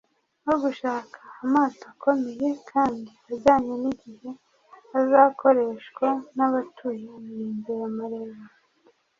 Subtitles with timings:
[0.43, 4.29] nko gushaka amato akomeye kandi ajyanye n’igihe
[4.99, 8.43] azakoreshwa n’abatuye imirenge ya Mareba